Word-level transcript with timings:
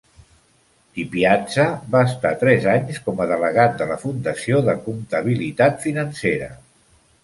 DiPiazza 0.95 1.65
va 1.97 2.01
estar 2.09 2.33
tres 2.45 2.67
anys 2.73 2.99
com 3.05 3.23
a 3.27 3.31
delegat 3.35 3.79
de 3.83 3.89
la 3.95 4.01
Fundació 4.07 4.67
de 4.73 4.79
Comptabilitat 4.91 5.83
Financera. 5.89 6.55